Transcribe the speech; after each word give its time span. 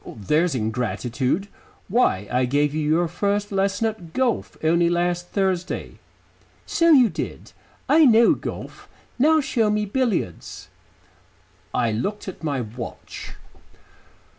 "There's 0.17 0.55
ingratitude. 0.55 1.47
Why, 1.87 2.27
I 2.31 2.45
gave 2.45 2.73
you 2.73 2.81
your 2.89 3.07
first 3.07 3.51
lesson 3.51 3.85
at 3.85 4.13
golf 4.13 4.57
only 4.63 4.89
last 4.89 5.27
Thursday." 5.29 5.99
"So 6.65 6.89
you 6.91 7.07
did. 7.07 7.51
I 7.87 8.05
know 8.05 8.33
golf. 8.33 8.89
Now 9.19 9.41
show 9.41 9.69
me 9.69 9.85
billiards." 9.85 10.69
I 11.71 11.91
looked 11.91 12.27
at 12.27 12.43
my 12.43 12.61
watch. 12.61 13.35